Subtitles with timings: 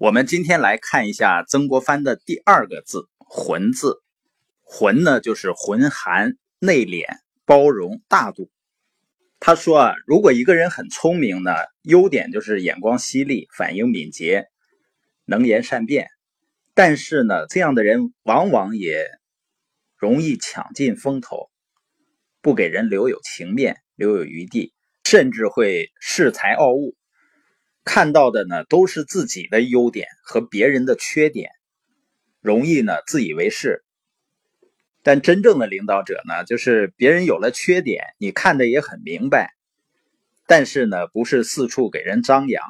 [0.00, 4.02] 我们今天来看一下曾国藩的第二个字“浑”字
[4.64, 7.04] ，“浑”呢就是浑含、内敛、
[7.44, 8.50] 包容、大度。
[9.40, 11.52] 他说啊，如果一个人很聪明呢，
[11.82, 14.46] 优点就是眼光犀利、反应敏捷、
[15.26, 16.08] 能言善辩。
[16.72, 19.06] 但是呢，这样的人往往也
[19.98, 21.50] 容易抢尽风头，
[22.40, 24.72] 不给人留有情面、留有余地，
[25.04, 26.96] 甚至会恃才傲物。
[27.92, 31.50] 看到的呢都是自己的优点和别人的缺点，
[32.40, 33.82] 容易呢自以为是。
[35.02, 39.56] 但真正的领导者呢，就是别人有了缺点，你看的也很明白，
[40.46, 42.62] 但是呢不是四处给人张扬，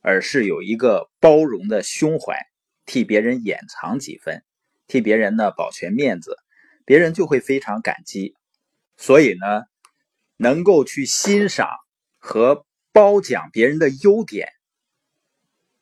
[0.00, 2.36] 而是有一个包容的胸怀，
[2.84, 4.42] 替别人掩藏几分，
[4.88, 6.36] 替别人呢保全面子，
[6.84, 8.34] 别人就会非常感激。
[8.96, 9.62] 所以呢，
[10.36, 11.68] 能够去欣赏
[12.18, 12.66] 和。
[12.96, 14.48] 褒奖别人的优点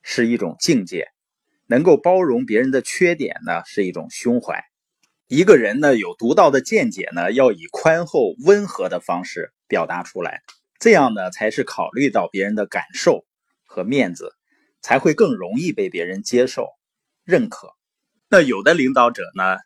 [0.03, 1.07] 是一种境界，
[1.69, 4.65] 能够包容别人的缺点呢是一种胸怀。
[5.29, 10.43] 一个人呢有独到的见解呢，要以宽厚温和的方式表达出来，
[10.81, 13.25] 这样呢才是考虑到别人的感受
[13.65, 14.33] 和面子，
[14.81, 16.67] 才会更容易被别人接受、
[17.23, 17.69] 认可。
[18.29, 19.59] 那有的领导者呢，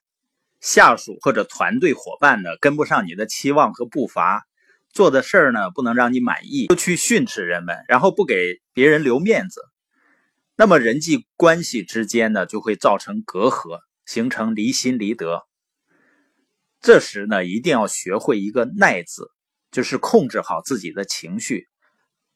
[0.61, 4.47] 下属或者团队伙伴呢跟不上你的期望和步伐。
[4.93, 9.63] 做的事儿呢不能让你满意，就去训斥人们，然后不给别人留面子，
[10.57, 15.43] 那么人际关系之间呢就会造成隔阂，形成离心离德。
[16.81, 19.31] 这时呢一定要学会一个耐字，
[19.71, 21.69] 就是控制好自己的情绪，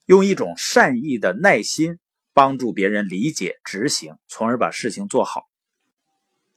[0.07, 1.99] 用一种善意的耐心
[2.35, 5.43] 帮助别人理解执行，从而把事情做好。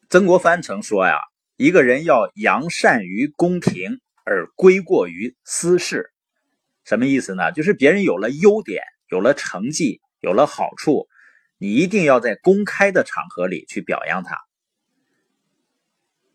[0.09, 1.17] 曾国藩曾说呀，
[1.57, 3.99] 一个人要扬善于公平。
[4.25, 6.11] 而归过于私事，
[6.83, 7.51] 什么意思呢？
[7.51, 11.07] 就是别人有了优点，有了成绩，有了好处，
[11.59, 14.35] 你一定要在公开的场合里去表扬他；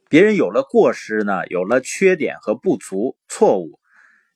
[0.08, 3.80] 别人有了过失呢，有了缺点和不足、错误，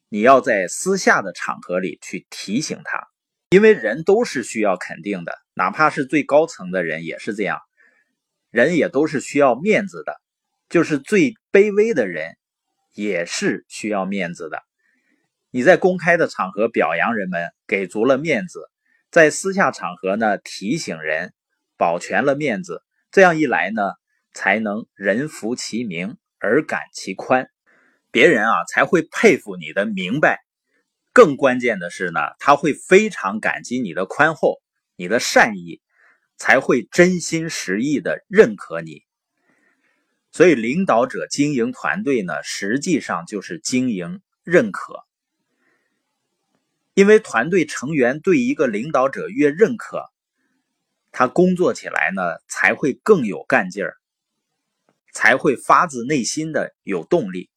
[0.08, 3.06] 你要在私下的场合里去提醒他。
[3.50, 7.60] 因为人都是需要肯定的，哪怕是最高层的人也是这样，
[8.50, 10.20] 人也都是需要面子的，
[10.68, 12.36] 就是最卑微的人。
[12.94, 14.62] 也是需要面子的。
[15.50, 18.60] 你在公开的场合表扬人们，给足了面子；
[19.10, 21.32] 在私下场合呢，提醒人，
[21.76, 22.82] 保全了面子。
[23.12, 23.82] 这样一来呢，
[24.32, 27.48] 才能人服其名，而感其宽，
[28.10, 30.40] 别人啊才会佩服你的明白。
[31.12, 34.60] 更关键的是呢，他会非常感激你的宽厚、
[34.96, 35.80] 你的善意，
[36.36, 39.02] 才会真心实意的认可你。
[40.36, 45.04] 所以，领导者经营团队呢，实际上就是经营认可。
[46.94, 50.10] 因为团队成员对一个领导者越认可，
[51.12, 53.94] 他工作起来呢才会更有干劲儿，
[55.12, 57.48] 才会发自内心的有动力。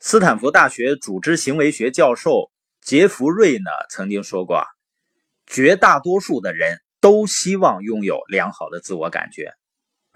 [0.00, 4.64] 斯坦福大学组织行为学教授杰弗瑞呢曾经说过
[5.46, 9.52] ：“绝大多数的人都希望拥有良好的自我感觉。”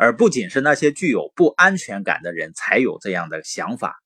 [0.02, 4.02] 而不仅是那些具有不安全感的人才有这样的想法。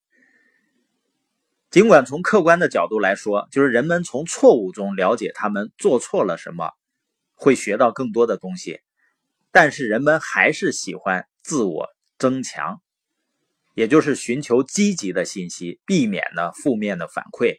[1.71, 6.71] 尽管从客观的角度来说，就是人们从错误中了解他们做错了什么，
[7.35, 8.81] 会学到更多的东西，
[9.51, 12.83] 但是人们还是喜欢自我增强，
[13.73, 17.57] 也就是寻求积极的信息，避免呢负面的反馈。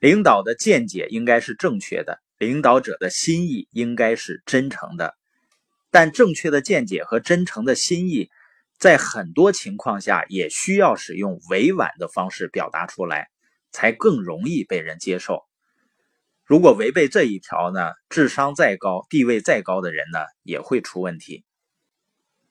[0.00, 5.14] 领导的见解应该是正确的，领导者的心意应该是真诚的。
[5.92, 8.30] 但正确的见解和真诚的心意，
[8.78, 13.28] 在很多情况下也需要使用委婉的方式表达出来，
[13.70, 15.44] 才更容易被人接受。
[16.44, 21.44] 如果违背这一条呢，智商再高、地位再高的人呢，也会出问题。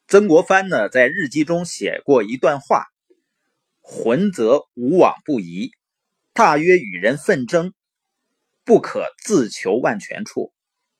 [0.08, 2.85] 曾国藩呢，在日记中写过一段话
[3.81, 5.72] ：“浑则无往不疑，
[6.34, 7.73] 大约与人纷争，
[8.63, 10.53] 不可自求万全处；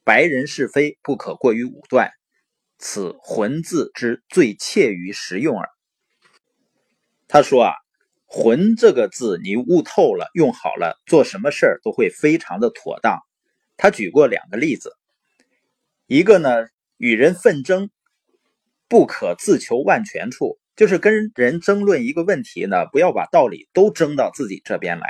[0.03, 2.11] 白人是非，不可过于武断。”
[2.82, 5.70] 此浑字之最切于实用耳。
[7.28, 7.74] 他说啊，
[8.26, 13.20] 浑这个字你悟透了，用好了，做什么事儿都会非常的妥当。
[13.78, 14.98] 他举过两个例子，
[16.08, 16.50] 一个呢，
[16.98, 17.92] 与人纷争，
[18.90, 25.08] 不可自求万全处，就是跟人争论一个问题呢，不要把道理都争到自己这边来，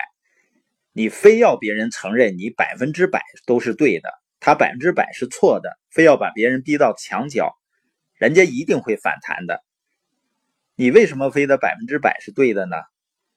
[0.91, 4.09] 你非要别人承认你百分之百都是对的，
[4.41, 7.57] 他百分之百是错的，非要把别人逼到墙角。
[8.21, 9.63] 人家一定会反弹的。
[10.75, 12.75] 你为什么非得百分之百是对的呢？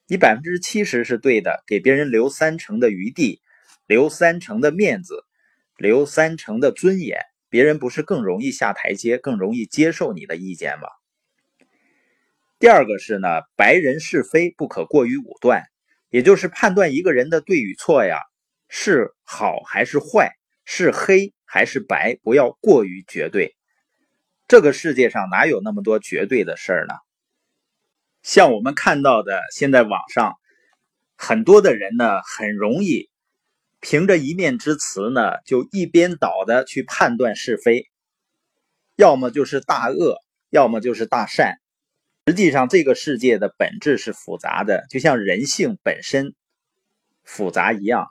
[0.06, 3.40] 你百分之七十是对的，给别人留三成的余地，
[3.86, 5.24] 留三成的面子，
[5.78, 10.88] 留三成的尊严，别人不是更容易下台阶，更容易接受你的意见吗？
[12.58, 15.64] 第二个是呢，白人是非不可过于武断，
[16.10, 18.18] 也就是判断一个人的对与错呀，
[18.68, 20.34] 是好还是坏，
[20.66, 23.56] 是黑还是白，不要过于绝对。
[24.46, 26.94] 这个世界上哪有那么多绝对的事儿呢？
[28.22, 30.34] 像我们看到的，现在网上
[31.16, 33.08] 很多的人呢，很容易
[33.80, 37.88] 凭着一面之词呢，就一边倒的去判断是非，
[38.96, 40.18] 要么就是大恶，
[40.50, 41.56] 要么就是大善。
[42.26, 46.34] 实际上，这个世界的本质是复杂的，就像人性本身
[47.22, 48.08] 复杂一样。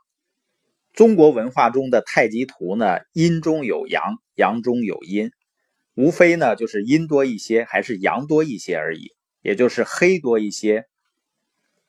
[0.93, 5.31] 中国文化中的太极图呢，阴中有阳，阳中有阴，
[5.95, 9.11] 无非呢就是阴多一些，还是阳多一些而已。
[9.41, 10.85] 也就是黑多一些，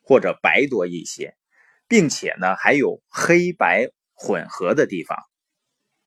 [0.02, 1.36] 或者白多一些，
[1.86, 5.16] 并且呢还有黑白混合的地方，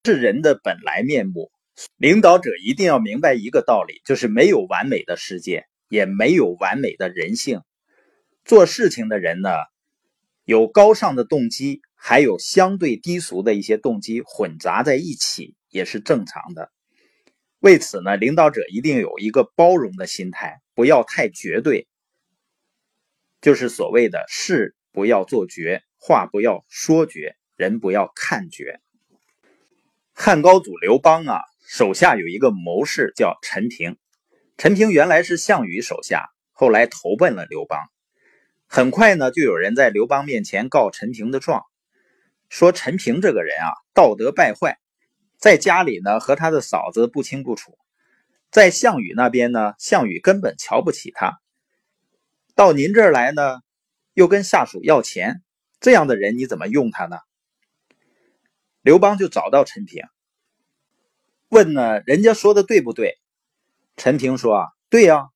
[0.04, 1.50] 是人的本来面目。
[1.96, 7.62] 领导者一定要明白一个道理，就是没有完美的世界，也没有完美的人性。
[8.44, 9.52] 做事情的人呢，
[10.44, 16.74] 有高尚的动机，还有相对低俗的一些动机混杂在一起，也是正常的。
[17.59, 21.88] 为此呢，领导者一定有一个包容的心态，不要太绝对，
[23.42, 28.80] 就是所谓的事不要做绝，话不要说绝，人不要看绝。
[30.13, 33.98] 汉高祖刘邦啊，手下有一个谋士叫陈平，
[34.57, 37.80] 陈平原来是项羽手下，后来投奔了刘邦。
[38.68, 41.63] 很快呢，就有人在刘邦面前告陈平的状，
[42.50, 44.77] 说陈平这个人啊，道德败坏。
[45.38, 47.72] 在家里呢，和他的嫂子不清不楚；
[48.51, 51.39] 在项羽那边呢，项羽根本瞧不起他。
[52.56, 53.60] 到您这儿来呢，
[54.13, 55.44] 又跟下属要钱，
[55.80, 57.18] 这样的人你怎么用他呢？
[58.81, 60.06] 刘邦就找到陈平，
[61.50, 63.19] 问呢，人家说的对不对？
[63.95, 65.30] 陈平说：“啊，对呀，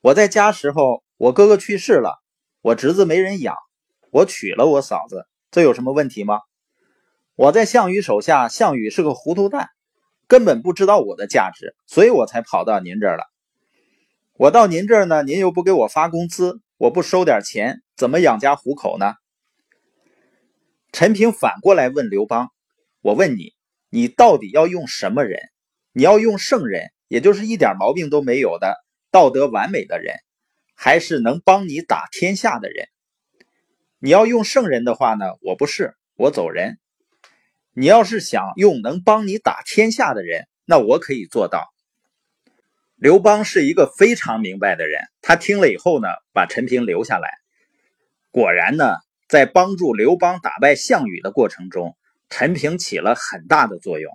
[0.00, 2.22] 我在家时候，我哥哥去世了，
[2.60, 3.56] 我侄子没人养，
[4.10, 6.40] 我娶了我嫂子，这有什么问题吗？”
[7.42, 9.68] 我在项羽手下，项羽是个糊涂蛋，
[10.28, 13.24] 根本不知道我的价值，所以我才跑到您这儿了。
[14.34, 19.14] 我到您这儿呢，您又不给我发工资，我不收点钱，怎么养家糊口呢？
[20.92, 22.52] 陈平反过来问刘邦
[23.02, 23.54] ：“我问你，
[23.90, 25.40] 你到底要用什么人？
[25.92, 28.76] 你要用圣人，也就是一点毛病都没有的
[29.10, 30.14] 道德完美的人，
[30.76, 32.86] 还是能帮你打天下的人？
[33.98, 36.78] 你要用圣人的话呢，我不是，我走人。”
[37.74, 41.72] 你要是想用能帮你打天下的人，那我可以做到。
[42.96, 47.30] 刘邦是一个非常明白的人，他听了以后呢，把陈平留下来。
[48.30, 48.96] 果然呢，
[49.26, 51.96] 在帮助刘邦打败项羽的过程中，
[52.28, 54.12] 陈平起了很大的作用。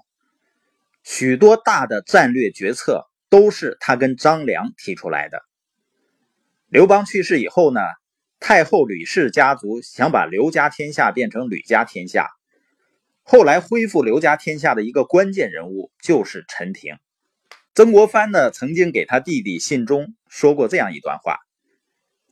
[1.04, 5.42] 许多大的战略决策都是他跟张良提出来的。
[6.68, 7.82] 刘邦去世以后呢，
[8.40, 12.30] 太后吕氏家族想把刘家天下变成吕家天下。
[13.30, 16.98] 后来恢复刘家天下的一个关键人物就是陈平。
[17.76, 21.40] 曾国藩呢曾经给他弟弟信中说过这样一段话：“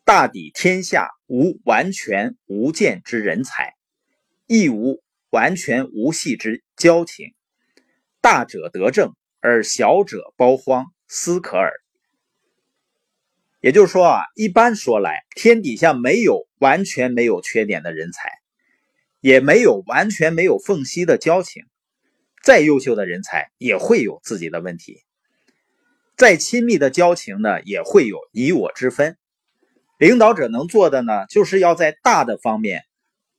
[0.05, 3.73] 大抵天下无完全无见之人才，
[4.47, 7.33] 亦无完全无隙之交情。
[8.21, 11.73] 大者得正，而小者包荒，斯可耳。”
[13.59, 18.29] 也就是说啊，一般说来，天底下没有完全没有缺点的人才。
[19.25, 21.63] 也没有完全没有缝隙的交情，
[22.43, 25.01] 再优秀的人才也会有自己的问题，
[26.15, 29.17] 再亲密的交情呢，也会有你我之分。
[29.97, 32.83] 领导者能做的呢，就是要在大的方面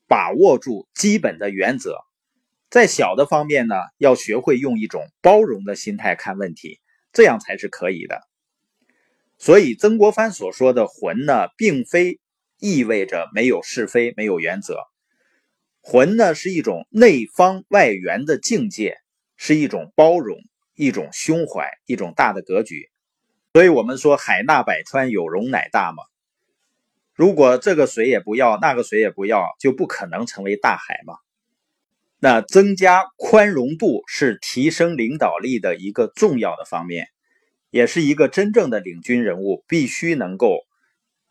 [0.09, 1.99] 把握住基本的原则，
[2.69, 6.81] 在小的方面呢，要学会用一种包容的心态看问题，
[7.13, 8.23] 这样才是可以的。
[9.39, 12.19] 所以曾国藩所说的“魂”呢，并非
[12.59, 14.81] 意味着没有是非、没有原则。
[15.89, 18.99] 魂呢是一种内方外圆的境界，
[19.37, 20.37] 是一种包容，
[20.75, 22.91] 一种胸怀，一种大的格局。
[23.53, 26.03] 所以，我们说海纳百川，有容乃大嘛。
[27.15, 31.15] 如果这个水也不要，那个水也不要，就不可能成为大海嘛。
[32.19, 37.07] 那增加宽容度是提升领导力的一个重要的方面，
[37.71, 40.67] 也是一个真正的领军人物必须能够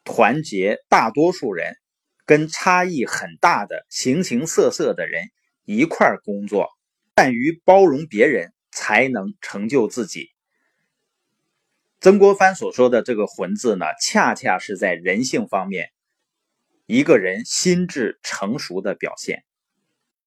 [0.06, 1.76] 团结大多数人。
[2.26, 5.26] 跟差异很大的形形色色的人
[5.64, 6.70] 一块工作，
[7.16, 10.32] 善于包容别人，才能成就自己。
[12.02, 15.92] 曾国藩所说的这个“魂”字呢，恰恰是在人性方面，
[16.86, 19.45] 一个人心智成熟的表现。